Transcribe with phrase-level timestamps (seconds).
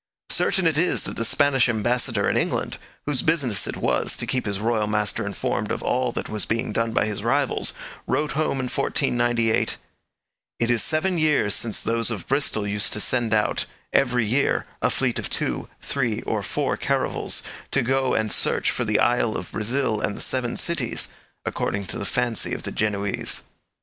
[0.31, 4.47] Certain it is that the Spanish ambassador in England, whose business it was to keep
[4.47, 7.71] his royal master informed of all that was being done by his rivals,
[8.07, 9.77] wrote home in 1498:
[10.57, 14.89] 'It is seven years since those of Bristol used to send out, every year, a
[14.89, 19.51] fleet of two, three, or four caravels to go and search for the Isle of
[19.51, 21.09] Brazil and the Seven Cities,
[21.45, 23.43] according to the fancy of the Genoese.'